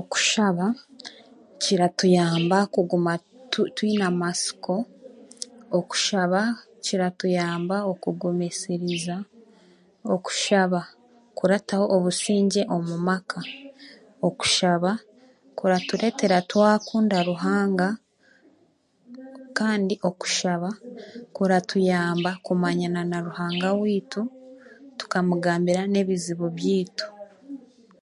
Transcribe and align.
Okushaba 0.00 0.66
kiratuyamba 1.62 2.56
okuguma 2.66 3.12
tu 3.50 3.60
twine 3.76 4.04
amatsiko, 4.12 4.74
okushaba 5.78 6.40
kiratuyamba 6.84 7.76
okugumisiriiza, 7.92 9.16
okushaba 10.14 10.80
kurataho 11.38 11.86
obusingye 11.96 12.62
omu 12.76 12.96
maka, 13.08 13.40
okushaba 14.28 14.90
kuratureetera 15.58 16.38
twakunda 16.50 17.18
Ruhanga 17.28 17.88
kandi 19.58 19.94
okushaba 20.08 20.70
kuratuyamba 21.36 22.30
okumanyana 22.38 23.00
na 23.10 23.18
Ruhanga 23.26 23.68
weitu 23.80 24.20
,tukamugambira 24.98 25.82
n'ebizibu 25.88 26.46
byaitu 26.56 27.06